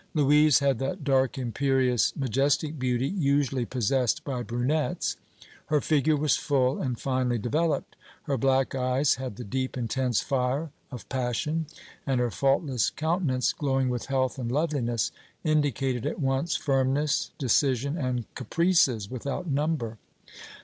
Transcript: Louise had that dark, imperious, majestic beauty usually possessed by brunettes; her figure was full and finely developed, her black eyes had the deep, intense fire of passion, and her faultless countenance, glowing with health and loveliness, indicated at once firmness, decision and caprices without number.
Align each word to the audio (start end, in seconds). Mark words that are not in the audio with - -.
Louise 0.15 0.57
had 0.57 0.79
that 0.79 1.03
dark, 1.03 1.37
imperious, 1.37 2.11
majestic 2.15 2.79
beauty 2.79 3.07
usually 3.07 3.65
possessed 3.65 4.23
by 4.23 4.41
brunettes; 4.41 5.15
her 5.67 5.79
figure 5.79 6.15
was 6.17 6.35
full 6.35 6.81
and 6.81 6.99
finely 6.99 7.37
developed, 7.37 7.95
her 8.23 8.35
black 8.35 8.73
eyes 8.73 9.13
had 9.21 9.35
the 9.35 9.43
deep, 9.43 9.77
intense 9.77 10.19
fire 10.19 10.71
of 10.89 11.07
passion, 11.07 11.67
and 12.07 12.19
her 12.19 12.31
faultless 12.31 12.89
countenance, 12.89 13.53
glowing 13.53 13.89
with 13.89 14.05
health 14.07 14.39
and 14.39 14.51
loveliness, 14.51 15.11
indicated 15.43 16.03
at 16.07 16.19
once 16.19 16.55
firmness, 16.55 17.29
decision 17.37 17.95
and 17.95 18.25
caprices 18.33 19.07
without 19.07 19.45
number. 19.45 19.99